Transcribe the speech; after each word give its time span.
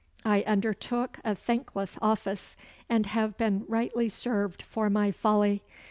I 0.25 0.41
undertook 0.47 1.19
a 1.23 1.35
thankless 1.35 1.99
office, 2.01 2.57
and 2.89 3.05
have 3.05 3.37
been 3.37 3.65
rightly 3.67 4.09
served 4.09 4.63
for 4.63 4.89
my 4.89 5.11
folly. 5.11 5.61